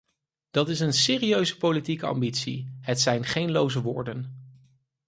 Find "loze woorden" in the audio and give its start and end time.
3.51-4.37